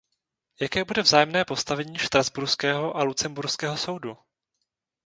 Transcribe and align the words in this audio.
Jaké 0.61 0.83
bude 0.83 1.01
vzájemné 1.01 1.45
postavení 1.45 1.97
štrasburského 1.97 2.97
a 2.97 3.03
lucemburského 3.03 3.77
soudu? 3.77 4.17